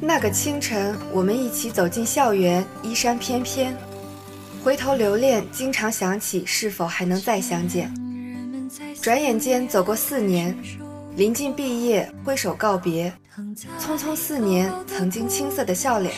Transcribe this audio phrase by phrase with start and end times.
[0.00, 3.76] 那个清晨，我们一起走进校园，衣衫翩翩，
[4.64, 7.92] 回头留恋，经常想起是否还能再相见。
[9.02, 10.56] 转眼间走过四年，
[11.16, 13.12] 临近毕业，挥手告别，
[13.78, 16.14] 匆匆四年，曾经青涩的笑脸。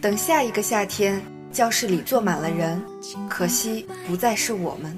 [0.00, 1.22] 等下一个夏天，
[1.52, 2.82] 教室里坐满了人，
[3.28, 4.96] 可惜不再是我们。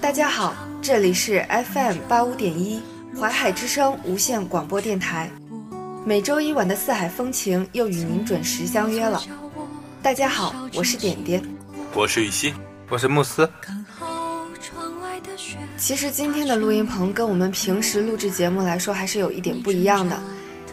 [0.00, 2.82] 大家好，这里是 FM 八五点一
[3.18, 5.30] 淮海之声无线广播电台。
[6.04, 9.22] 每周一晚的四海风情又与您准时相约了。
[10.02, 11.42] 大家好，我是点点，
[11.94, 12.54] 我是雨欣，
[12.90, 13.48] 我是慕斯。
[15.76, 20.18] 其实今天的录音棚跟我们平时录制节目来说还是有一点不一样的，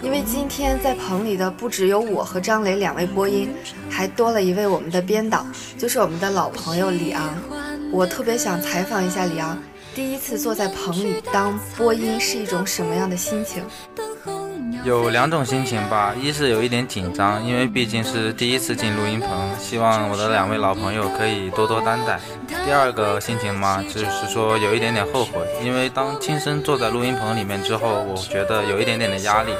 [0.01, 3.49] 因为今天在棚里的不只有我和张磊两位播音，
[3.89, 5.45] 还多了一位我们的编导，
[5.77, 7.35] 就是我们的老朋友李昂。
[7.91, 9.57] 我特别想采访一下李昂，
[9.93, 13.63] 第一次坐在棚里当播音是一种什么样的心情？
[14.85, 22.17] 有两种心情吧，一是有一点紧张，因为毕竟是第一次进录音棚，希望我的两位老朋友可以多多担待。
[22.65, 29.51] 第二个心情嘛，就是说有一点点后悔，因为当亲身坐在录音棚里面之后，我觉得有一点点的压力，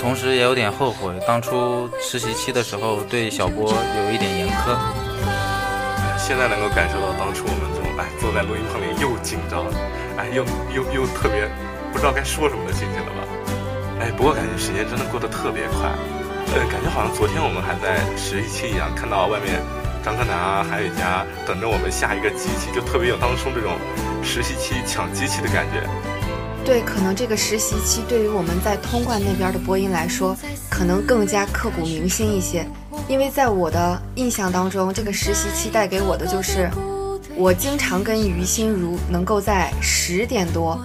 [0.00, 4.76] 同时也有点后悔当初实习期的时候对小波有一点严苛。
[6.18, 7.44] 现在能够感受到当初
[8.20, 9.64] 坐在录音棚里又紧张，
[10.16, 11.48] 哎又又又特别
[11.92, 13.20] 不知道该说什么的心情了吧？
[14.00, 15.88] 哎，不过感觉时间真的过得特别快，
[16.52, 19.62] 呃，感觉好像昨天我们还在实习期一样，看到外面
[20.04, 23.72] 张克南啊，还有一家等着我们下一个机器，就特别有当初这种
[24.22, 25.82] 实习期抢机器的感觉。
[26.64, 30.36] 对，可能这个实习期对于我们在通贯那边的播音来说，
[30.68, 32.66] 可能更加刻骨铭心一些，
[33.08, 36.68] 因为在我的印象当中，这个实习期带给我的就是，
[37.38, 40.80] 我经常跟于心如能够在十点多。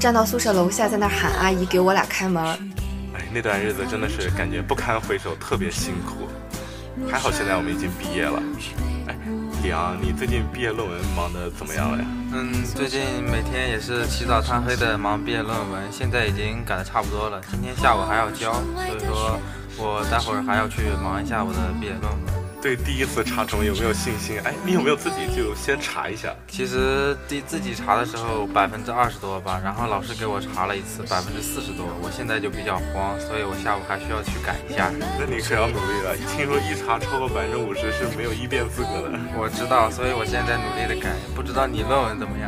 [0.00, 2.42] 站到宿舍楼下，在那喊阿姨给我俩开门。
[3.14, 6.26] 哎，那段日子真的是感觉不堪回首，特别辛苦。
[7.10, 8.42] 还好现在我们已经毕业了。
[9.06, 9.14] 哎，
[9.62, 12.04] 李昂，你最近毕业论文忙得怎么样了呀？
[12.32, 17.38] 嗯，最近每天也是起早贪黑的忙毕业论文，现在已经赶得差不多了。
[17.50, 19.38] 今天下午还要交，所以说
[19.76, 22.41] 我待会儿还要去忙一下我的毕业论文。
[22.62, 24.38] 对第一次查重有没有信心？
[24.44, 26.32] 哎，你有没有自己就先查一下？
[26.46, 34.92] 其实第自己查的时候百分之二十多吧，然后老师给我查了一次百分之四十多，我现在就比较慌，所以我下午还需要去改一下。
[35.18, 39.18] 那你可要努力了，听说一查超过百分之五十是没有一辩资格的。
[39.34, 41.10] 我知道，所以我现在努力的改。
[41.34, 42.46] 不知道你论文怎么样？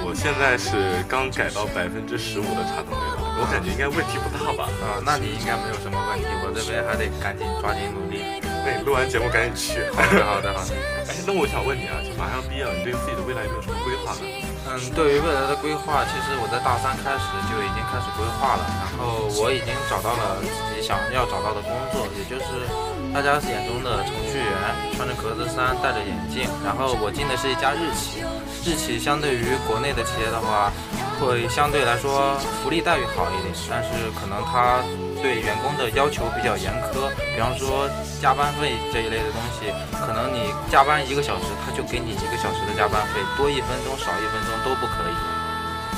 [0.00, 4.64] 我现在是刚改到百分之十五的查重率了，我感觉应该问题不大吧？
[4.80, 8.40] 啊，那你应该没有什么问题，我这边还得赶紧抓紧努力。
[8.64, 9.82] 那你录完节目赶紧去。
[9.90, 10.70] 好的，好的，好的。
[11.10, 14.22] 哎，那我想问你啊，就马上要毕业了，你对自己的未来有没有什么规划呢？
[14.70, 18.62] 嗯，对于未来的规划，其实我在大三开始就已经开始规划了。
[18.78, 22.64] 然后我已经找到了自己想要找到的工作，也就是
[23.10, 24.54] 大家眼中的程序员，
[24.94, 26.46] 穿着格子衫，戴着眼镜。
[26.62, 28.22] 然后我进的是一家日企，
[28.62, 30.70] 日企相对于国内的企业的话，
[31.18, 34.78] 会相对来说福利待遇好一点，但是可能它。
[35.22, 37.88] 对员工的要求比较严苛，比方说
[38.20, 39.70] 加班费这一类的东西，
[40.04, 45.14] 可能你加班一个小时，他就给你一个小时的加班费，多一分钟少一分钟都不可以。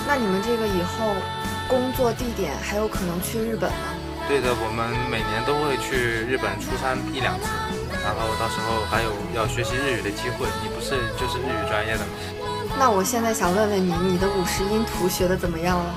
[0.06, 1.16] 那你们这个以后
[1.66, 3.96] 工作地点还有可能去日本吗？
[4.28, 5.96] 对的，我们每年都会去
[6.28, 7.48] 日本出差一两次，
[8.04, 10.46] 然后到时候还有要学习日语的机会。
[10.62, 12.12] 你不是就是日语专业的吗？
[12.78, 15.94] 那我现在想问问你，你的五十音图学的怎么样了？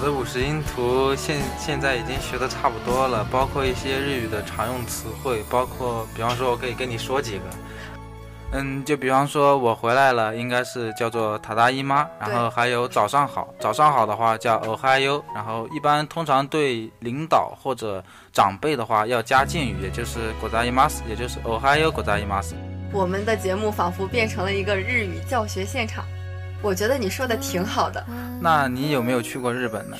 [0.00, 7.44] 我的五十音图现现在已经学的差不多了，包括一些日语的常用词汇，包括比方说，我可以跟你说几个，
[8.52, 22.54] 嗯，就比方说我回来了，应该是叫做塔达姨妈，然后还有早上好，早上好的话叫哦嗨哟，然后一般通常对领导或者长辈的话要加敬语，也就是国大姨妈斯，也就是哦嗨哟国大姨妈斯。
[22.90, 26.06] 我们的节目仿佛变成了一个日语教学现场。
[26.62, 28.04] 我觉得你说的挺好的。
[28.40, 29.96] 那你有没有去过日本呢？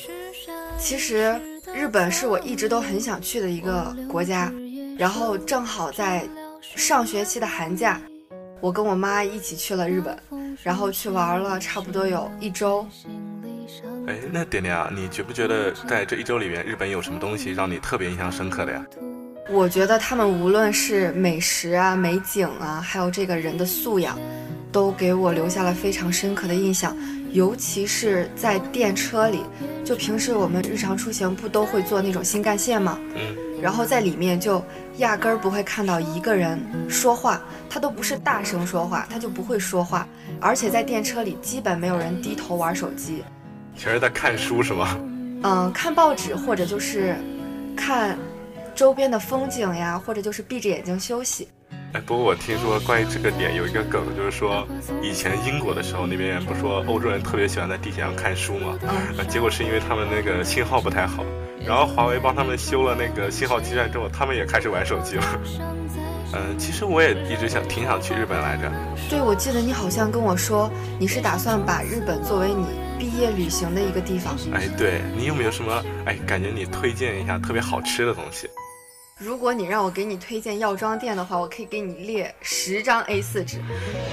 [0.79, 1.39] 其实
[1.75, 4.53] 日本是我一直都很想去的一个国家，
[4.99, 6.27] 然后正好在
[6.62, 8.01] 上学期的寒假，
[8.61, 10.17] 我跟我妈一起去了日本，
[10.62, 12.87] 然后去玩了差不多有一周。
[14.06, 18.85] 哎，那点点啊，你觉不觉得在这一周里面，日本有什么东西让你特别印象深刻的呀？
[19.51, 24.19] 我觉得他们无论是美食啊、美景啊，还有这个人的素养。
[24.72, 26.96] 都给我留下了非常深刻的印象，
[27.32, 29.43] 尤其是在电车里。
[29.84, 32.99] 就平时我们日常出行不都会坐那种新干线吗？
[33.14, 33.37] 嗯。
[33.61, 34.64] 然后在里面就
[34.99, 36.58] 压根儿不会看到一个人
[36.88, 40.08] 说话，他都不是大声说话，他就不会说话，
[40.40, 43.22] 而且在电车里基本没有人低头玩手机，
[43.76, 44.96] 全是在看书是吗？
[45.43, 47.14] 嗯，看报纸或者就是
[47.76, 48.17] 看
[48.75, 51.46] 周边的风景呀，或者就是闭着眼睛休息。
[51.93, 54.67] 哎，不过我听说关于这个点有一个梗，就是说
[55.03, 58.79] 以前英国的时候，那边人不说欧洲人特别喜欢在地铁上看书吗？
[59.19, 61.25] 啊，结果是因为他们那个信号不太好，
[61.67, 65.25] 然后华为帮他们修了那个信号基站之后，他们也开始玩手机了。
[66.33, 68.71] 嗯，其实我也一直想挺想去日本来着。
[69.09, 72.67] 对，我记得你好像跟我说你是打算把日本作为你
[73.01, 74.37] 毕业旅行的一个地方。
[74.53, 78.49] 哎，对你有没有什么哎感觉你推荐一下特别好吃的东西？
[79.22, 83.58] 如果你让我给你推荐药妆店的话，我可以给你列十张 A4 纸。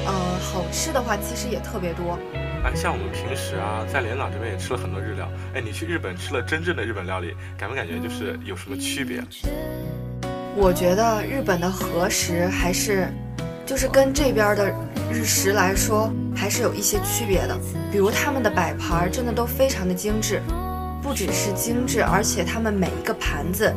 [0.06, 2.19] 嗯，好吃的话其实也特别多。
[2.65, 5.31] 哎，像我们平时啊，在连长这边也吃了很多日料。
[5.54, 9.24] 哎，你去日本吃了真正的日本料理，感不感觉就是有什么区别？
[10.57, 13.07] 我觉得日本的和食还是，
[13.65, 14.69] 就是跟这边的
[15.09, 17.57] 日食来说，还是有一些区别的。
[17.89, 20.42] 比如他们的摆盘真的都非常的精致，
[21.01, 23.74] 不只是精致，而且他们每一个盘子。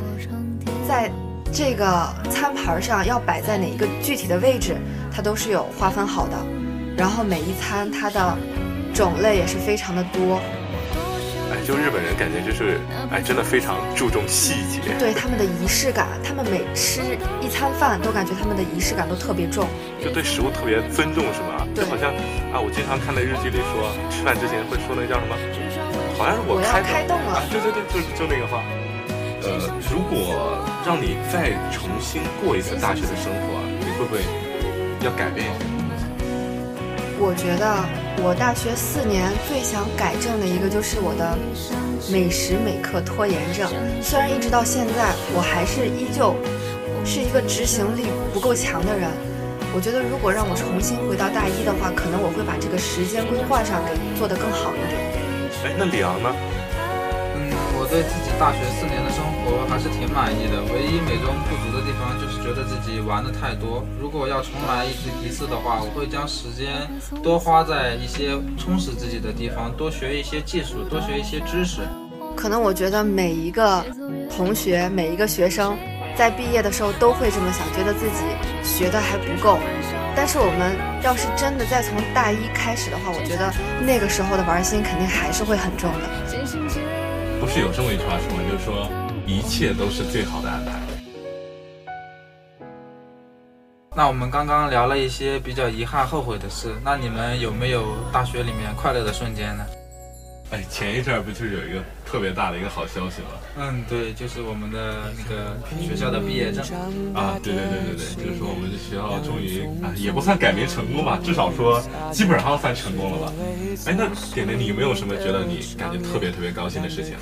[0.90, 1.08] 在
[1.52, 1.86] 这个
[2.32, 4.76] 餐盘上要摆在哪一个具体的位置，
[5.14, 6.36] 它都是有划分好的。
[6.96, 8.36] 然后每一餐它的
[8.92, 10.42] 种类也是非常的多。
[11.52, 14.80] 哎，就日本人感觉就是，哎，真的非常注重细节。
[14.98, 17.00] 对他们的仪式感，他们每吃
[17.40, 19.68] 一餐饭都感觉他们的仪式感都特别重，
[20.02, 21.64] 就对食物特别尊重，是吗？
[21.72, 22.10] 就好像
[22.50, 25.38] 啊，我经常看的日剧里说，吃饭之前会说那叫什么？
[26.18, 27.46] 好像是我开开动了。
[27.46, 28.58] 对对对，就就那个话。
[29.42, 29.48] 呃，
[29.90, 34.20] 如果让你再重新过一次大学的生活，你会不会
[35.04, 36.04] 要改变一些东西？
[37.18, 37.84] 我觉得
[38.24, 41.36] 我大学四年最想改正的一个就是我的
[42.12, 43.68] 每时每刻拖延症。
[44.00, 46.36] 虽然一直到现在，我还是依旧
[47.04, 49.08] 是一个执行力不够强的人。
[49.72, 54.98] 我觉得如果让我重新回到大一的话，可能我会把这个时间规划上给做得更好一点。
[55.64, 56.28] 哎，那李昂呢？
[57.36, 59.29] 嗯，我对自己大学四年的生活
[59.68, 63.84] 还是挺满意的，唯一美中不足的地方就是觉得自己玩的太多。
[64.00, 66.88] 如果要重来一次一次的话，我会将时间
[67.22, 71.80] 多花在一些充实自己的地方，多学一些技术，多学一些知识。
[72.36, 73.84] 可能我觉得每一个
[74.34, 75.76] 同学、每一个学生
[76.16, 78.24] 在毕业的时候都会这么想，觉得自己
[78.62, 79.58] 学的还不够。
[80.16, 83.52] 但是我们要是真的再从大一开始的话，我觉得
[83.84, 86.08] 那个时候的玩心肯定还是会很重的。
[87.40, 88.42] 不是有这么一句话说吗？
[88.50, 88.88] 就是说，
[89.30, 90.72] 一切都是最好的安排。
[93.94, 99.64] 那我们刚刚聊了一些比较遗憾、后悔的事，那你们有没有大学里面快乐的瞬间呢？
[100.50, 103.28] 哎，前一阵儿不就是有一个特别大的一个好消息吗？
[103.56, 106.64] 嗯，对，就是我们的那个学校的毕业证
[107.14, 111.80] 啊，对对对对对，就是说我们的学校终于啊，也不算改名成功吧，至少说
[112.10, 113.32] 基本上算成功了吧。
[113.86, 117.14] 哎，那点点，你有没有什么觉得你感觉特别特别高兴的事情？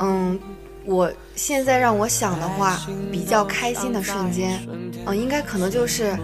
[0.00, 0.40] 嗯，
[0.86, 2.80] 我现在让我想的话，
[3.12, 4.66] 比较开心的瞬间，
[5.04, 6.16] 嗯，应该可能就是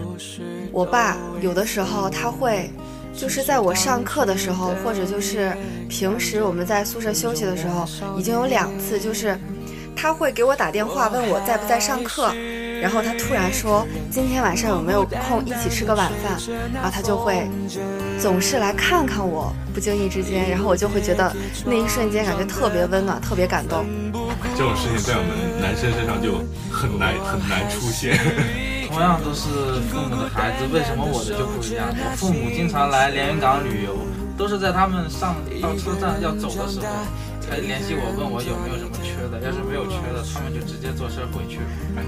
[0.71, 2.71] 我爸有的时候他会。
[3.15, 5.55] 就是在我上课的时候，或者就是
[5.87, 7.87] 平时我们在宿舍休息的时候，
[8.17, 9.37] 已经有两次，就是
[9.95, 12.33] 他会给我打电话问我在不在上课，
[12.81, 16.37] 然后他突然说今天晚上有没有空一起吃个晚饭，
[16.73, 17.47] 然后他就会
[18.19, 21.33] 总是来看看我，不经意之间，然后我就会觉得
[21.65, 23.85] 那一瞬间感觉特别温暖，特别感动。
[24.57, 28.19] 这种事情在我们男生身上就很难很难出现。
[28.93, 29.49] 同样都是
[29.89, 31.89] 父母的孩子，为什么我的就不一样？
[31.89, 33.97] 我父母经常来连云港旅游，
[34.37, 36.85] 都是在他们上到车站要走的时候
[37.41, 39.41] 才联系我，问我有没有什么缺的。
[39.41, 41.57] 要是没有缺的，他们就直接坐车回去。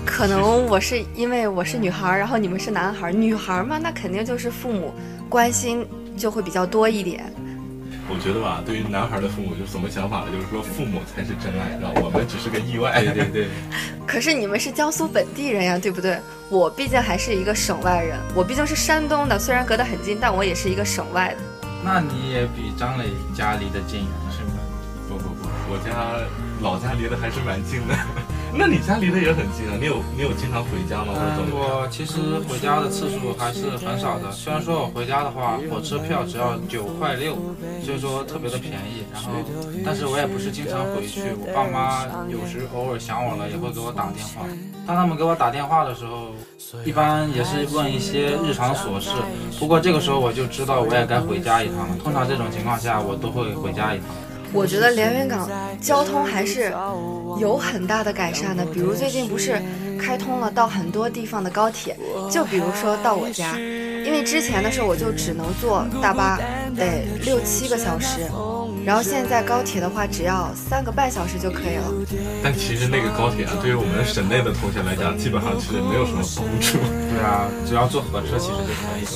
[0.06, 3.12] 可能我是因为我是女孩，然后你们是男孩。
[3.12, 4.94] 女孩嘛，那肯定就是父母
[5.28, 5.84] 关心
[6.16, 7.34] 就会比较多一点。
[8.08, 10.28] 我觉得吧，对于男孩的父母就什么想法呢？
[10.32, 13.04] 就是说父母才是真爱，然后我们只是个意外。
[13.04, 13.48] 对对对。
[14.06, 16.20] 可是你们是江苏本地人呀，对不对？
[16.50, 21.68] 我毕竟还是一个省外人，我毕竟是山东的，虽然隔得很近，但我也是一个省外的。
[21.84, 24.62] 那你也比张磊家离得近，是吗？
[25.10, 26.22] 不不不，我家
[26.62, 27.96] 老家离得还是蛮近的。
[28.58, 29.76] 那你家离得也很近啊？
[29.80, 31.14] 你有你有经常回家吗？
[31.14, 34.32] 嗯，我其实回家的次数还是很少的。
[34.32, 37.36] 虽然说我回家的话，火车票只要九块六，
[37.84, 39.04] 所以说特别的便宜。
[39.12, 39.30] 然后，
[39.84, 41.22] 但是我也不是经常回去。
[41.38, 44.48] 我爸妈有时偶尔想我了，也会给我打电话。
[44.88, 46.32] 当他们给我打电话的时候，
[46.86, 49.12] 一般也是问一些日常琐事。
[49.60, 51.98] 不过这个时候我就知道我也该回家一趟了。
[52.02, 54.08] 通常这种情况下，我都会回家一趟。
[54.56, 55.50] 我觉得连云港
[55.82, 56.74] 交通还是
[57.38, 59.62] 有很大的改善的，比如最近不是
[60.00, 61.98] 开通了到很多地方的高铁，
[62.32, 66.40] 就比如说到我家，因为之前的时候我就只能坐大巴，
[66.76, 68.22] 得六七个小时。
[68.86, 71.92] 然后现在高铁的话，只要三个半小时就可以了。
[72.44, 76.78] 但其实那个高铁啊，对于我们省内的同学来讲，基本上其实没有什么帮助。
[77.10, 79.10] 对啊，只要坐火车其实就可以了。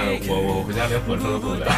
[0.00, 1.70] 哎，我我回家连火车都坐不了。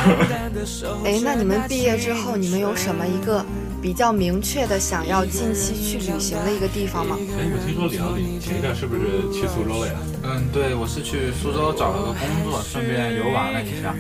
[1.05, 3.45] 哎，那你们毕业之后，你们有什么一个
[3.83, 7.19] 比较明确的想要近期去旅行的一个地方吗？
[7.21, 9.95] 哎，我听说李阳，你前一段是不是去苏州了呀？
[10.23, 13.95] 嗯，对，我是去苏州找了个工作，顺便游玩了一下。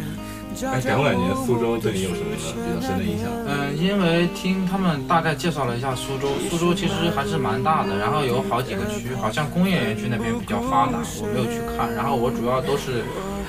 [0.66, 3.28] 哎，感不感觉苏州对你有什么比较深的印象？
[3.46, 11.92] 嗯，因为听他们大概介绍了一下苏州，苏州其实还是蛮大的，然后有好几个区，好像工业园区那边比较发达，我没有去看。
[11.94, 13.02] 然后我主要都是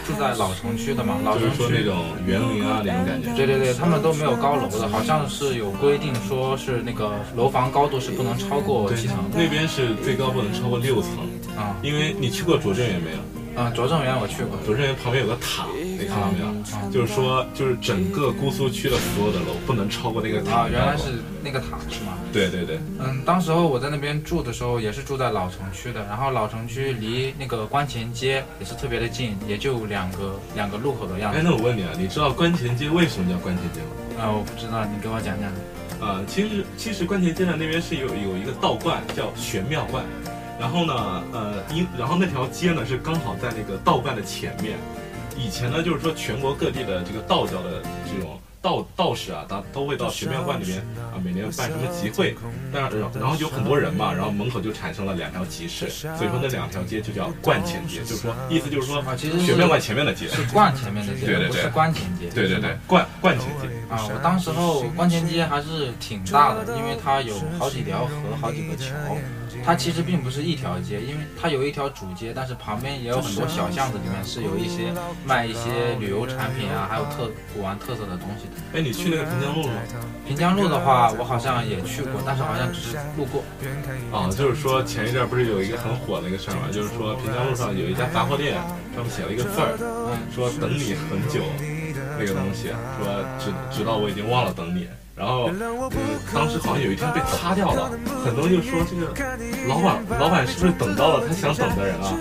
[0.05, 3.34] 住在老城区的嘛，老城区那种园林啊那种感觉。
[3.36, 9.17] 对对对，他们都没有高楼的，好像是有规定，说是那个楼房高度是不能超过七层。
[9.34, 11.12] 那边是最高不能超过六层
[11.55, 13.17] 啊，因为你去过拙政园没有？
[13.55, 15.67] 啊，拙政园我去过，拙政园旁边有个塔。
[16.03, 16.91] 你看到没有？
[16.91, 20.62] 就是说，就是整个姑苏区的所有的楼不能超过那个塔。
[20.63, 22.13] 啊，原来是那个塔是吗？
[22.31, 22.79] 对对对。
[23.00, 26.03] 嗯，当时候我在那边住的时候，也是住在老城区的。
[26.05, 31.39] 然后老城区离那个观前街也是特别的近，也就两个两个路口的样子。
[31.39, 34.24] 哎，那我问你啊，你知道观前街为什么叫观前街吗？
[34.24, 35.50] 啊，我不知道，你给我讲讲。
[36.05, 40.03] 啊，其实其实观前街的那边是有有一个道观叫玄妙观，
[40.60, 44.77] 然后呢，呃，因然后那条街呢是刚好在那个道观的前面。
[45.38, 50.80] 以前呢，就是说全国各地的这个道教的这种道道士啊，他都会到玄妙观里面
[51.13, 52.36] 啊，每年办什么集会，
[52.72, 52.84] 但
[53.20, 68.86] 然后有很多人嘛，然后门口就产生了两条集市，所以说那两条街就叫观前街，就是说意思就是说啊，其实玄妙观前面的街是观前面的街，对对对，是观前街，对对对，观观前街啊，我当时候观前街还是挺大的，因为它有好几条河，好几个桥。
[69.65, 74.93] 它其实并不是一条街，因为它有一条主街，但是旁边也有很多小巷子，里面是有一些
[75.25, 78.62] 卖一些旅游产品啊，还有特古玩特色的东西的。
[78.74, 79.82] 哎，你去那个平江路了吗？
[80.27, 83.43] 平江路的话，我好像也去过，但是好像只是路过。
[84.12, 86.67] 啊，就是说前一阵不是有一个很火的一个事儿嘛？
[86.72, 88.55] 就是说平江路上有一家杂货店，
[88.93, 89.77] 上面写了一个字儿，
[90.34, 91.41] 说等你很久，
[92.20, 92.67] 那个东西，
[93.00, 94.88] 说直直到我已经忘了等你。
[95.15, 97.91] 然后，嗯，当时好像有一天被擦掉了，
[98.25, 99.13] 很多人就说这个
[99.67, 102.13] 老板，老板是不是等到了他想等的人啊？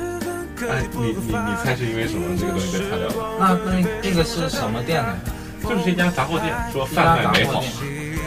[0.69, 3.37] 哎，你你你猜是因为什么这个东西被擦掉了？
[3.41, 5.17] 那那那个是什么店呢？
[5.63, 7.63] 就是一家杂货店，说贩卖美好，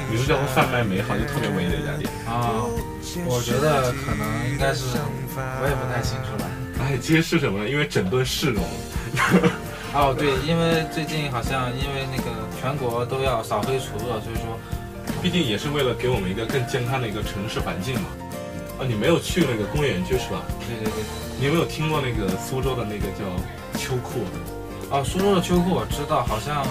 [0.09, 2.65] 你说叫做贩卖美好，就特别文艺的一家店啊。
[3.25, 4.97] 我觉得可能应该是，
[5.61, 6.49] 我也不太清楚了。
[6.81, 7.69] 哎，其实是什么呢？
[7.69, 8.63] 因为整顿市容。
[9.95, 12.27] 哦，对，因为最近好像因为那个
[12.65, 14.57] 全国都要扫黑除恶，所以说，
[15.21, 18.09] 毕竟也是为了给我们一个更健康的一个城市环境嘛。
[18.79, 20.41] 啊，你没有去那个工业园区是吧？
[20.65, 21.03] 对对对。
[21.39, 23.21] 你有没有听过那个苏州的那个叫
[23.77, 24.25] 秋裤？
[24.89, 26.65] 啊，苏州的秋裤我知道，好像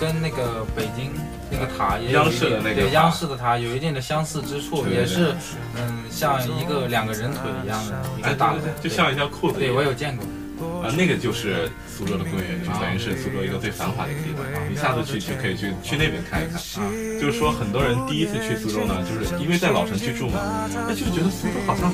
[0.00, 1.12] 跟那个北京
[1.52, 5.36] 那个塔也有央视的那个对央视的塔有一定的相似之处，也是
[5.76, 9.60] 嗯，像一个两个人腿一样的一个大的，就像一条裤子。
[9.60, 10.26] 对，我有见过。
[10.82, 14.44] 啊，那个就是苏州的工业园区，等于是苏州一个最繁华的一个地方。
[14.70, 16.90] 你下次去去可以去去那边看一看啊。
[17.20, 21.92] 就是说，很多人第一次去苏州呢，就是因为在老城区住嘛，那就觉得苏州好像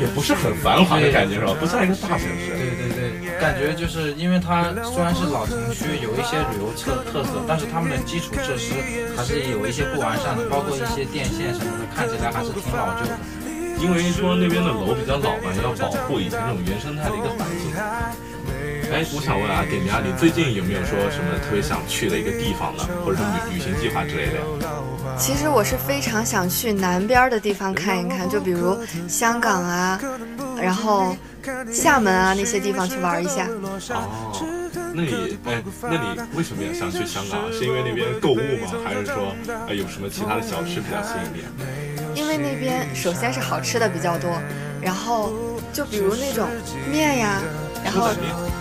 [0.00, 1.54] 也不是很繁华的感觉，是吧？
[1.60, 2.52] 不像一个大城市。
[2.52, 8.74] 对对对，感觉就是因为它虽然是老城区，有一些旅游特特色，但是他们的基础设施
[9.16, 13.18] 还是有一些不完善的，包括一些电线什么的，看起来还是挺老旧的。
[13.82, 17.74] 因为说那边的楼比较老嘛，要保护以前那种原生态的一个环境。
[18.92, 22.84] 哎，我想问啊，点点，你最近有没有说什么特别想去的一个地方呢？
[23.04, 24.38] 或者说旅旅行计划之类的？
[25.18, 30.00] 其实我是非常想去南边的地方看一看，就比如香港啊，
[30.60, 31.16] 然后
[31.72, 33.48] 厦门啊那些地方去玩一下。
[33.90, 34.61] 哦，
[34.94, 37.52] 那你哎，那你为什么要想去香港？
[37.52, 38.72] 是因为那边购物吗？
[38.84, 39.34] 还是说
[39.68, 42.20] 哎有什么其他的小吃比较吸引你？
[42.20, 44.30] 因为那边首先是好吃的比较多，
[44.80, 45.32] 然后
[45.72, 46.48] 就比如那种
[46.90, 47.40] 面呀，
[47.84, 48.10] 然后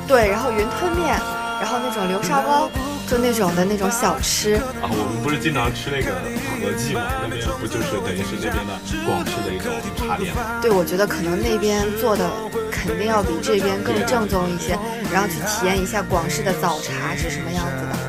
[0.07, 1.19] 对，然后云吞面，
[1.59, 2.69] 然后那种流沙包，
[3.11, 4.87] 就那种的那种小吃啊。
[4.87, 6.15] 我们不是经常吃那个
[6.63, 8.71] 和记嘛，那边不就是等于是那边的
[9.03, 9.67] 广式的一种
[9.99, 10.61] 茶点吗？
[10.61, 12.31] 对，我觉得可能那边做的
[12.71, 14.79] 肯定要比这边更正宗一些，
[15.11, 17.99] 然后去体验一下广式的早茶是什么样子的。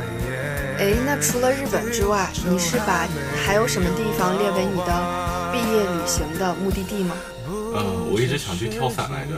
[0.78, 3.08] 哎，那除了日本之外，你是把
[3.44, 5.32] 还有什么地方列为你的？
[5.50, 7.16] 毕业旅行的目的地吗？
[7.50, 9.34] 嗯，我一直想去跳伞来着。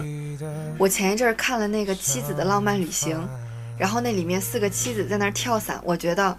[0.76, 3.16] 我前一阵儿看了那个《妻子的浪漫旅行》，
[3.78, 6.36] 然后那里面四个妻子在那儿跳伞，我觉得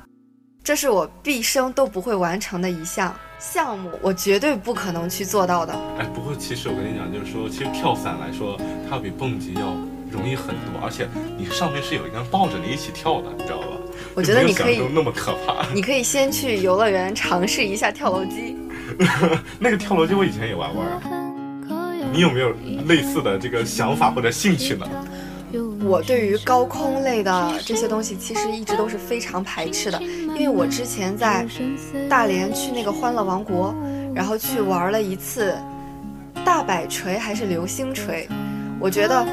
[0.64, 5.74] 这是我毕生都不会完成的一项项目，我绝对不可能去做到的。
[6.00, 8.58] 哎，不过其实我跟你讲，就是说，其实跳伞来说，
[8.90, 9.76] 它比蹦极要
[10.10, 13.68] 容易很多，而且你上面是有一个人抱着你一起跳的，你知道吧？
[14.14, 15.68] 我觉得你可以那么可怕。
[15.74, 18.56] 你可以先去游乐园尝试一下跳楼机。
[19.60, 21.02] 那个跳楼机我以前也玩玩啊。
[22.14, 22.54] 你有没有
[22.88, 24.88] 类似的这个想法或者兴趣呢？
[25.86, 31.46] 我对于高空类的这些东西其实一直都是非常排斥的，因为我之前在
[32.10, 33.74] 大连去那个欢乐王国，
[34.14, 35.56] 然后去玩了一次
[36.44, 38.28] 大摆锤还是流星锤，
[38.80, 39.26] 我觉得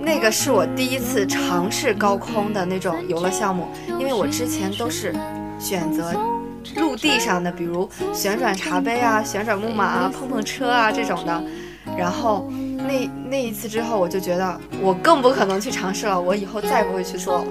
[0.00, 5.14] 那个是我第一次尝试高空的那种游乐项目，因为我之前都是
[5.58, 6.12] 选择
[6.74, 11.44] 陆地上的，比如旋转茶杯啊、旋转木马啊、碰碰车啊这种的，
[11.96, 12.50] 然后。
[12.86, 17.44] 那那一次之后，我就觉得我更不可能去尝试了，我以后再也不会去做了。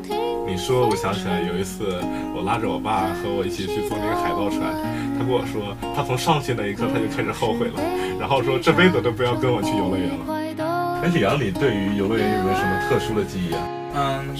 [0.47, 2.01] 你说，我想起来有一次，
[2.35, 4.59] 我拉着我爸和我一起去坐那个海盗船，
[5.17, 7.79] 他跟我说，他从上去那一刻他就开始后悔了，
[8.19, 11.01] 然后说这辈子都不要跟我去游乐园了。
[11.03, 13.61] 哎，李阳，你对于游乐园有没有什么特殊的记忆啊？
[13.93, 14.35] 嗯，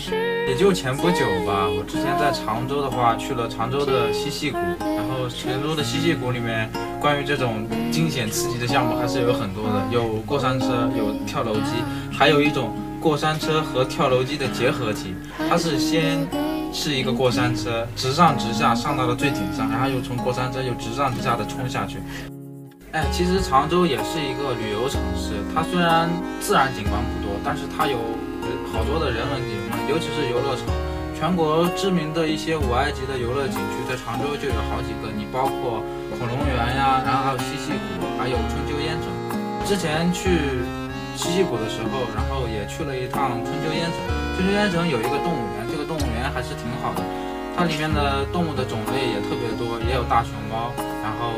[0.47, 1.67] 也就前不久吧。
[1.67, 11.71] 我之前在常州的话，去了常州的嬉戏谷，然成都的西溪谷里面，关于这种惊险刺激的项目还是有很多的，有过山车，有跳楼机，
[12.11, 15.15] 还有一种过山车和跳楼机的结合体。
[15.49, 16.27] 它是先
[16.71, 21.97] 是一个过山车，直上直下上到了最顶上，然后又从过山车又直上直下的冲下去。
[22.91, 26.09] 哎，其实常州也是一个旅游城市，它虽然
[26.39, 27.97] 自然景观不多，但是它有。
[28.73, 30.65] 好多的人文景观，尤其是游乐场，
[31.21, 35.13] 全国知名的一些五 A 级的游乐景区，在常州就有好几个。
[35.13, 35.85] 你包括
[36.17, 39.05] 恐龙园呀，然后还有西溪谷，还有春秋烟城。
[39.61, 40.65] 之前去
[41.15, 44.01] 西溪谷的时候，然后也去了一趟春秋烟城。
[44.33, 47.05] 春秋烟城有一个动物园，这个动物园还是挺好的，
[47.55, 50.73] 它里面的动物的种类也特别多，也有大熊猫，
[51.05, 51.37] 然后。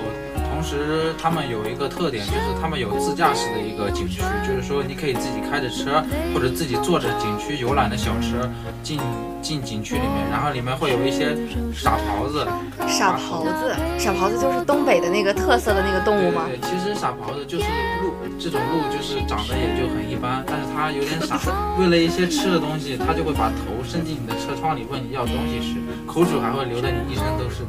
[0.63, 6.01] 同时，他们有一个特点，就是他们有自驾驶的一个景区，就是说你可以自己开着车，
[6.33, 8.49] 或者自己坐着景区游览的小车
[8.81, 8.97] 进
[9.41, 11.35] 进景区里面，然后里面会有一些
[11.75, 12.47] 傻狍子。
[12.87, 16.45] 傻狍子，傻狍子就是东北的那个特色的那个动物吗？
[16.47, 17.65] 对，其实傻狍子就是
[18.01, 21.37] 鹿，这种鹿就是长得也就很一般，但是它有点傻，
[21.77, 25.75] 为了一些吃的东西，它就会把头伸进你的车窗里问你要东西吃，
[26.07, 27.67] 口水还会流得你一身都是。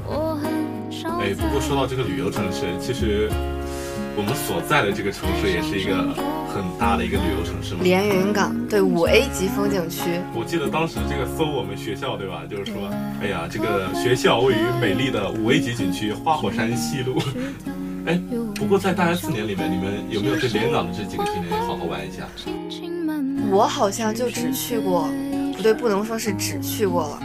[1.20, 3.28] 哎，不过说到这个旅游城市，其实
[4.16, 5.96] 我们所在的这个城市也是一个
[6.48, 7.80] 很大的一个旅游城市嘛。
[7.82, 10.00] 连云港，对，五 A 级风景区。
[10.34, 12.42] 我记得当时这个搜我们学校，对吧？
[12.48, 12.88] 就是说，
[13.20, 17.20] 哎呀，这个学校位于美丽的五 A 级景区花果山西路。
[18.06, 18.20] 哎，
[18.54, 22.28] 不过在大学四年里面，你们有没有对连云港的这几个景点好好玩一下？
[23.50, 25.08] 我好像就只去过，
[25.56, 27.20] 不对，不能说是只去过了。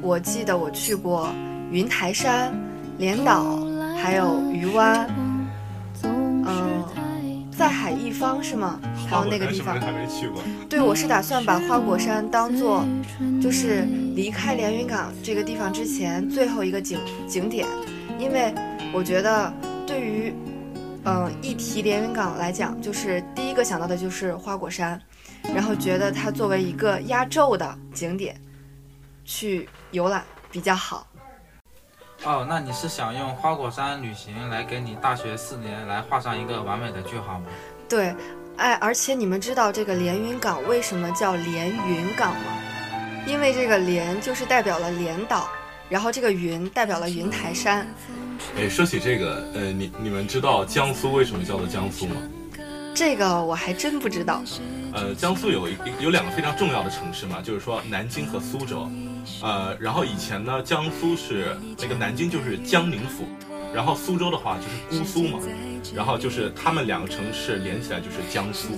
[0.00, 1.30] 我记得我去过
[1.70, 2.52] 云台山。
[2.98, 3.58] 连岛，
[3.96, 5.08] 还有鱼湾，
[6.02, 6.84] 嗯，
[7.56, 8.80] 在海一方是吗？
[9.08, 10.42] 还有那个地方还没去过。
[10.68, 12.84] 对，我是打算把花果山当做，
[13.40, 17.66] 就是离开连云港这个地方之前最后一个景景点，
[18.18, 18.52] 因为
[18.92, 19.52] 我觉得
[19.86, 20.34] 对于，
[21.04, 25.00] 嗯，一提连云港来讲，就是第一个想到的就是花果山，
[25.54, 28.38] 然后觉得它作为一个压轴的景点，
[29.24, 31.06] 去游览比较好。
[32.24, 37.46] 哦，那你是想用花果山旅行来给你大学四年来画上一个完美的句号吗？
[37.88, 38.14] 对，
[38.56, 42.58] 哎，而且你们知道这个连云港为什么叫连云港吗？
[43.26, 45.48] 因为这个连就是代表了连岛，
[45.88, 47.86] 然后这个云代表了云台山。
[48.56, 52.16] 哎，说起这个，呃，你你们知道江苏为什么叫做江苏吗？
[52.94, 54.42] 这个我还真不知道。
[54.92, 58.90] 呃，江苏有一有两个非常重要的城市嘛，就是说南京和苏州。
[59.42, 63.24] 呃，然后以前呢，江苏是那个南京就是江宁府，
[63.72, 65.38] 然后苏州的话就是姑苏嘛，
[65.94, 68.68] 然后就是他们两个城市连起来就是江苏。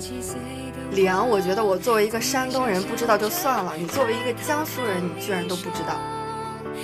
[0.91, 5.95] 李阳，我觉得我作为一个山东人不知道就算了，你作为一个江苏人，你居然都不知道。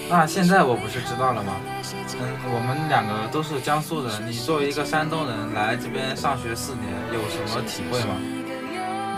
[0.09, 1.53] 那现在我不是知道了吗？
[2.19, 8.15] 嗯，我们两个都是江苏人，你作为一个山东人来这边上学四年，有什么体会吗？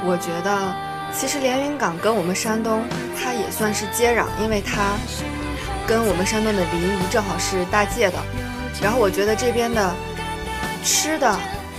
[0.06, 0.89] 我觉得。
[1.14, 2.84] 其实连云港跟我们山东，
[3.18, 4.96] 它也算是接壤，因为它
[5.86, 8.18] 跟我们山东的临沂正好是大界的。
[8.82, 9.94] 然后我觉得这边的
[10.84, 11.38] 吃的，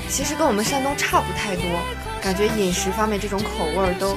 [0.09, 1.65] 其实跟我们山东差不太多，
[2.21, 4.15] 感觉饮食方面这种口味儿都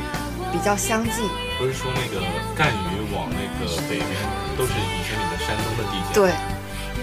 [0.52, 1.23] 比较相近。
[1.58, 2.19] 不是说那个
[2.58, 4.10] 赣榆往那个北边
[4.58, 6.13] 都是以前你们山东的地界？
[6.13, 6.32] 对。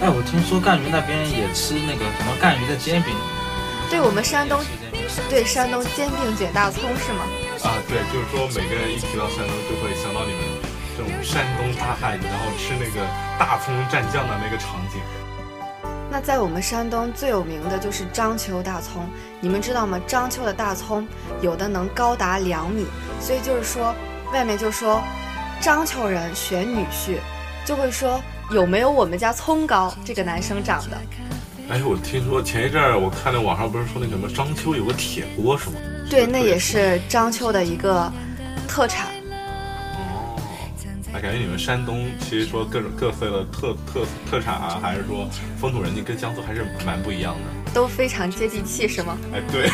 [0.01, 3.15] 哎，我听说赣榆那边也吃那个什么赣榆的煎饼。
[3.89, 4.61] 对我们山东，
[5.29, 7.25] 对山东煎饼卷大葱是吗？
[7.63, 10.41] 啊，对，就是说每个人一提到山东，就会想到你们
[10.95, 13.07] 这这种山东大汉，然后吃那个
[13.39, 15.01] 大葱蘸酱的那个场景。
[16.11, 19.99] 那在我们山东最有名的就是章丘大葱，你们知道吗？
[20.05, 21.07] 章丘的大葱
[21.41, 22.85] 有的能高达两米，
[23.19, 23.95] 所以就是说，
[24.31, 25.01] 外面就说
[25.59, 27.17] 章丘人选女婿，
[27.65, 28.21] 就会说
[28.51, 30.97] 有没有我们家葱高，这个男生长的。
[31.69, 35.77] 哎，我听说前一阵儿我看那网上不是说那什么章丘有个铁锅是吗？
[36.11, 38.11] 对，那也是章丘的一个
[38.67, 39.07] 特产。
[41.13, 47.39] 啊，感觉你们山东其实说各种各色的特特特产啊，还是说风土人情跟江苏还是蛮不一样的，
[47.73, 49.17] 都非常接地气，是吗？
[49.33, 49.69] 哎，对。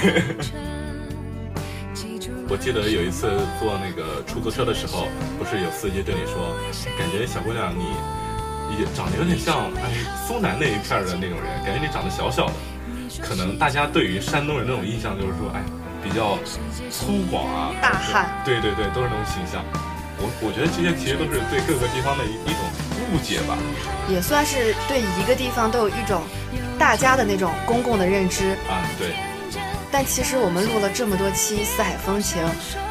[2.48, 5.08] 我记得有一次坐那个出租车的时候，
[5.40, 6.56] 不是有司机对你说，
[7.00, 7.82] 感觉小姑娘你
[8.80, 9.90] 也长得有点像哎
[10.28, 12.54] 苏南那一片的那种人，感觉你长得小小的，
[13.24, 15.64] 可能大家对于山东人那种印象就是说，哎，
[16.04, 16.38] 比较
[16.90, 19.64] 粗犷啊，大汉，对对对，都是那种形象。
[20.20, 22.64] 我我觉得这些其实都是对各个地方的一一种
[23.14, 23.58] 误解吧，
[24.10, 26.24] 也算是对一个地方都有一种
[26.80, 28.82] 大家的那种公共的认知啊。
[28.98, 29.14] 对。
[29.90, 32.44] 但其实我们录了这么多期《四海风情》，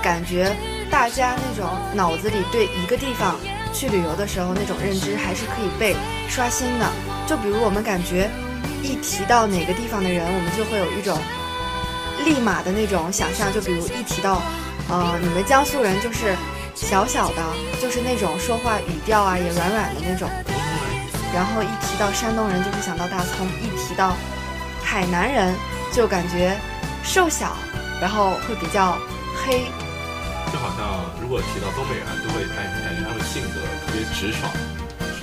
[0.02, 0.56] 感觉
[0.90, 3.36] 大家那种脑子里对一个地方
[3.70, 5.94] 去旅游的时候那种认知还是可以被
[6.28, 6.90] 刷新的。
[7.26, 8.30] 就比如我们感觉
[8.82, 11.18] 一提到哪个地方的人，我们就会有一种
[12.26, 13.50] 立马的那种想象。
[13.54, 14.42] 就比如一提到
[14.90, 16.36] 呃你们江苏人就是。
[16.76, 17.42] 小小的，
[17.80, 20.28] 就是那种说话语调啊，也软软的那种。
[21.34, 24.14] 然后一提到山东人，就会想到大葱；一提到
[24.84, 25.54] 海南人，
[25.90, 26.54] 就感觉
[27.02, 27.56] 瘦小，
[27.98, 28.98] 然后会比较
[29.42, 29.64] 黑。
[30.52, 34.52] 就好像如果提到东北人，都会感感觉他们性格特别直爽。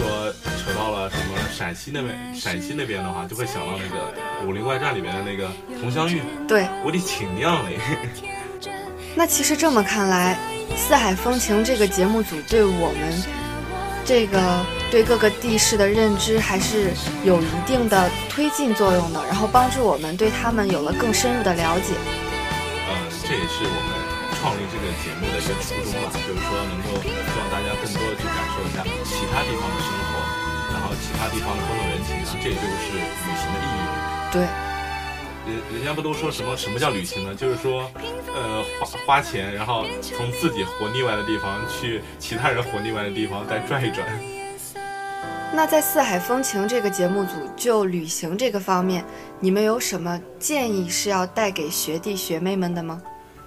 [0.03, 4.13] 说扯到了什么陕西那边，陕西那边的话，就会想到那个
[4.47, 5.49] 《武林外传》里面的那个
[5.81, 6.21] 佟湘玉。
[6.47, 7.79] 对，我的亲娘嘞。
[9.15, 10.37] 那其实这么看来。
[10.75, 13.23] 《四海风情》这个节目组对我们
[14.03, 16.91] 这个对各个地市的认知还是
[17.23, 21.93] 有一定的推进作用的，然后帮助我们对他们有了更深入的了解。
[22.89, 24.02] 嗯，这也是我们
[24.43, 30.19] 创立这个节目的一个初衷吧，就是说能够希望大家更多的去感受一下其他地方的生活，
[30.67, 33.83] 然后其他地方的风土人情，这也就是旅行的意义。
[34.33, 34.41] 对。
[35.47, 37.33] 人人家不都说什么什么叫旅行呢？
[37.33, 37.89] 就是说，
[38.35, 44.05] 呃，花花钱，然后从自己活腻歪的地方去其他人活腻歪的地方再转一转。
[45.53, 49.05] 那在《四海风情》这个节目组，就旅行这个方面，
[49.39, 53.01] 你们有什么建议是要带给学弟学妹们的吗？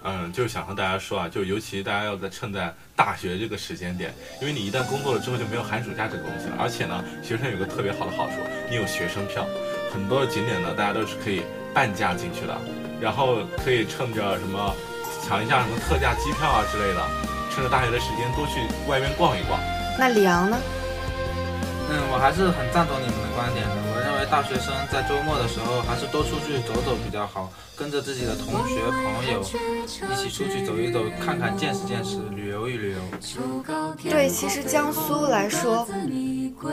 [0.06, 8.34] 嗯，就是想和大家说啊，就尤其大家要在趁在大学这个时间点，因为你一旦工作了之后就没有寒暑假这个东西了，而且呢，学生有个特别好的好处，
[8.70, 9.44] 你有学生票，
[9.92, 11.42] 很多的景点呢，大家都是可以。
[11.76, 12.56] 半价进去的，
[12.98, 14.74] 然后可以趁着什么
[15.22, 17.02] 抢一下什么特价机票啊之类的，
[17.52, 19.60] 趁着大学的时间多去外面逛一逛。
[19.98, 20.56] 那李昂呢？
[21.90, 23.85] 嗯，我还是很赞同你们的观点的。
[24.30, 29.40] 大学生在周末的时候还是多出去走走比较好，跟着自己的同学朋友
[30.12, 32.98] 一起出去走一走，看看见识见识，旅游一旅游。
[34.02, 35.86] 对，其实江苏来说，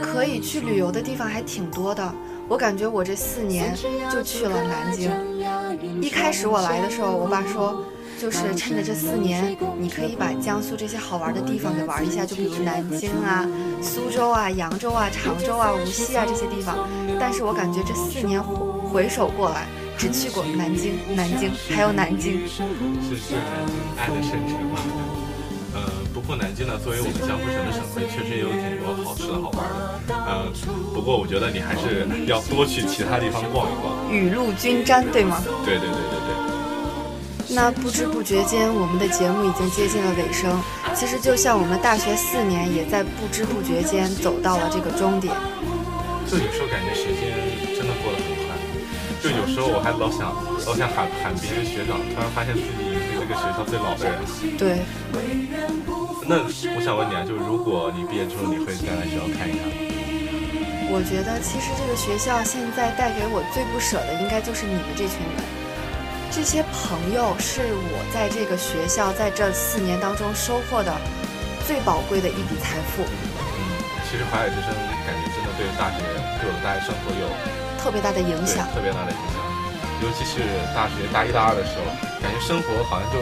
[0.02, 2.14] 可以去旅游的地方还挺多的。
[2.50, 3.76] 我感觉我这四年
[4.12, 5.12] 就去了南京。
[6.02, 7.86] 一开始我来的时候，我爸说，
[8.24, 13.46] 就是趁着这四年，你可以把江苏这些好玩的地方给玩一下，就比如南京啊、
[13.82, 16.88] 苏州啊、扬州啊、常州啊、无锡啊这些地方。
[17.20, 18.56] 但是我感觉这四年回
[19.04, 22.48] 回首过来，只去过南京、南京，还有南京。
[22.48, 22.64] 是
[23.20, 24.56] 是南京爱的深沉。
[26.14, 29.68] 不过南京呢，作为我们江苏省的省会，确实也有挺多好吃的好玩
[30.08, 30.16] 的。
[30.16, 30.48] 呃，
[30.94, 34.10] 不过我觉得你还是要多去其他地方逛一逛。
[34.10, 35.44] 雨露均沾，对吗？
[35.66, 36.13] 对对对。
[37.54, 40.60] 那不知不觉间，我们的节目已经接近了尾声。
[40.96, 45.34] 其实就像我们大学四年，也在不知不觉间走到了这个终点。
[46.26, 47.30] 就有时候感觉时间
[47.78, 48.58] 真的过得很快。
[49.22, 50.34] 就有时候我还老想
[50.66, 54.18] 老想喊喊别人学长，突然发现自己已经是这个学校最老的人。
[54.58, 54.82] 对。
[56.26, 56.42] 那
[56.74, 59.78] 我想问你啊，就是如果你毕业之后，你会再来学校看一看吗？
[60.90, 65.53] 我觉得其实这个学校现在带给我最不舍的，应该就是你们这群人。
[66.34, 67.62] 这些朋友是
[67.94, 70.92] 我在这个学校在这四年当中收获的
[71.68, 73.04] 最宝贵的一笔财富。
[73.06, 73.62] 嗯，
[74.10, 74.74] 其实华海之声
[75.06, 76.02] 感觉真的对大学
[76.42, 77.30] 对我的大学生活有
[77.78, 79.38] 特别大的影响，特别大的影响。
[80.02, 80.42] 尤其是
[80.74, 81.86] 大学大一、大二的时候，
[82.20, 83.20] 感觉生活好像就。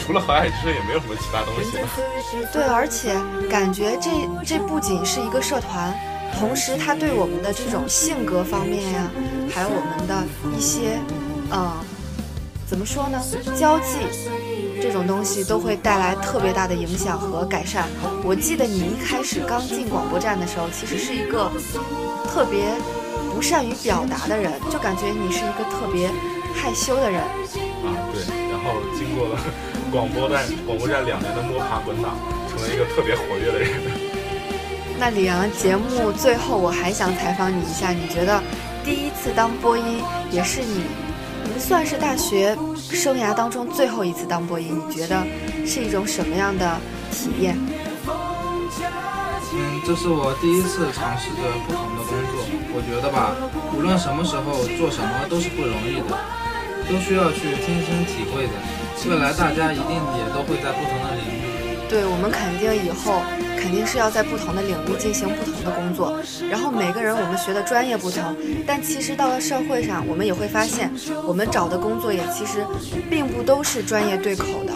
[0.00, 1.86] 除了淮海之声也没有什么其他东西了。
[2.50, 3.14] 对，而且
[3.50, 4.10] 感觉这
[4.42, 5.94] 这不仅是一个社团，
[6.38, 9.10] 同时它对我们的这种性格方面呀，
[9.54, 10.24] 还有我们的
[10.56, 10.98] 一些，
[11.50, 11.70] 呃，
[12.70, 13.20] 怎么说呢，
[13.58, 13.98] 交际，
[14.80, 17.88] 这种东西都会带来特别大的影响和改善。
[18.22, 21.50] 我记得你一开始刚进广播站的时候，其实是一个
[22.30, 22.70] 特别
[23.34, 26.08] 不善于表达的人，就感觉你是一个特别
[26.54, 27.20] 害羞的人。
[27.20, 28.22] 啊，对。
[28.52, 29.40] 然后经过了
[29.90, 32.10] 广播站广播站两年的摸爬滚打，
[32.48, 33.68] 成为一个特别活跃的人。
[34.96, 38.40] 那李阳，节目最后我还想采访你一下，你觉得
[38.84, 40.84] 第一次当播音也是你？
[41.60, 42.56] 算是大学
[42.90, 45.22] 生涯当中最后一次当播音，你觉得
[45.66, 46.78] 是一种什么样的
[47.12, 47.56] 体验？
[49.52, 52.42] 嗯，这是我第一次尝试着不同的工作。
[52.72, 53.36] 我觉得吧，
[53.76, 56.16] 无论什么时候做什么都是不容易的，
[56.88, 58.54] 都需要去亲身体会的。
[59.08, 61.78] 未来大家一定也都会在不同的领域。
[61.88, 63.22] 对，我们肯定以后。
[63.60, 66.18] 肯定是要在不同的领域进行不同的工作，
[66.50, 68.34] 然后每个人我们学的专业不同，
[68.66, 70.90] 但其实到了社会上，我们也会发现，
[71.26, 72.64] 我们找的工作也其实
[73.10, 74.72] 并不都是专业对口的。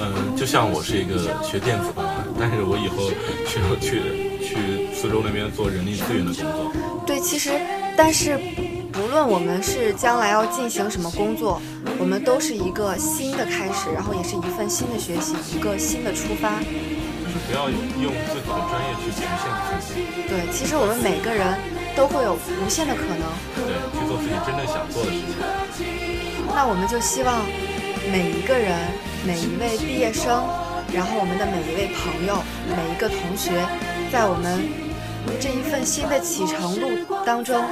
[0.00, 3.10] 嗯，就像我是一个学电子工的，但是我以后
[3.46, 6.72] 需要去去苏州那边做人力资源的工作。
[7.04, 7.50] 对，其实，
[7.96, 8.38] 但是
[8.92, 11.60] 不论我们是将来要进行什么工作，
[11.98, 16.62] 我们都是一个新的开始，然后也是一份新的学习，一个新的出发。
[17.28, 20.00] 不要用自己的专业去局限自己。
[20.28, 21.58] 对，其实我们每个人
[21.96, 23.24] 都会有无限的可能。
[23.54, 25.20] 对，去做自己真正想做的事
[25.76, 25.84] 情。
[26.54, 27.44] 那我们就希望
[28.10, 28.74] 每一个人、
[29.24, 30.42] 每一位毕业生，
[30.92, 33.52] 然后我们的每一位朋友、每一个同学，
[34.10, 34.58] 在我们
[35.38, 36.88] 这一份新的启程路
[37.24, 37.62] 当中，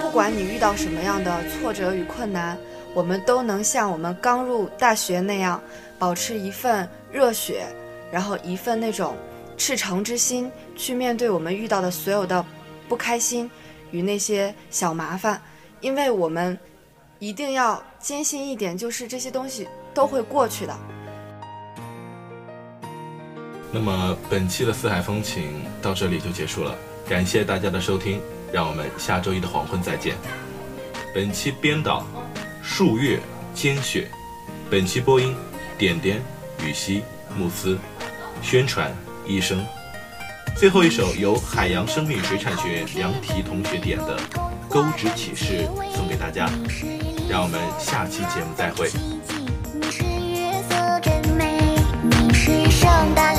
[0.00, 2.56] 不管你遇到什么样的挫折与困难，
[2.94, 5.60] 我们都能像我们刚入大学那样，
[5.98, 7.66] 保持一份热血。
[8.12, 9.16] 然后一份那种
[9.56, 12.44] 赤诚之心去面对我们遇到的所有的
[12.88, 13.50] 不开心
[13.90, 15.40] 与那些小麻烦，
[15.80, 16.58] 因为我们
[17.18, 20.76] 一定要坚信一点，就是这些东西都会过去的。
[23.72, 26.76] 那么本期的四海风情到这里就结束了，
[27.08, 28.20] 感谢大家的收听，
[28.52, 30.14] 让我们下周一的黄昏再见。
[31.14, 32.06] 本期编导
[32.62, 33.18] 树月
[33.52, 34.08] 兼雪，
[34.70, 35.34] 本期播音
[35.78, 36.22] 点点
[36.64, 37.02] 雨溪
[37.36, 37.78] 慕斯。
[38.42, 38.90] 宣传
[39.26, 39.64] 医生，
[40.56, 44.18] 最后一首由海洋生命水产学院梁提同学点的
[44.68, 45.66] 《钩指启示》
[45.96, 46.48] 送给大家，
[47.28, 48.90] 让我们下期节目再会。
[49.74, 51.58] 你是月色真美，
[52.02, 53.34] 你是圣诞